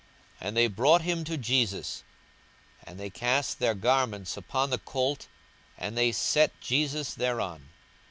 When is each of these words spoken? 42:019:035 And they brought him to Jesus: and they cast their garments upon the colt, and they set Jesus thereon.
42:019:035 0.39 0.47
And 0.47 0.57
they 0.57 0.67
brought 0.67 1.01
him 1.03 1.23
to 1.25 1.37
Jesus: 1.37 2.03
and 2.85 2.99
they 2.99 3.09
cast 3.11 3.59
their 3.59 3.75
garments 3.75 4.35
upon 4.35 4.71
the 4.71 4.79
colt, 4.79 5.27
and 5.77 5.95
they 5.95 6.11
set 6.11 6.59
Jesus 6.59 7.13
thereon. 7.13 7.69